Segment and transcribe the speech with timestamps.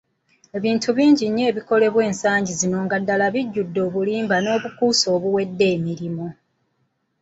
[0.57, 6.27] Ebintu bingi nnyo ebikolebwa ensangi zino nga ddala bijjudde obulimba n'obukuusa obuwedde emirimu.